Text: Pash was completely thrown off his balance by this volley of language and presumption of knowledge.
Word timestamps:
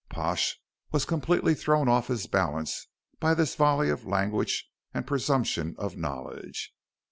Pash 0.09 0.59
was 0.91 1.05
completely 1.05 1.53
thrown 1.53 1.87
off 1.87 2.07
his 2.07 2.25
balance 2.25 2.87
by 3.19 3.35
this 3.35 3.53
volley 3.53 3.91
of 3.91 4.03
language 4.03 4.67
and 4.95 5.05
presumption 5.05 5.75
of 5.77 5.95
knowledge. 5.95 6.73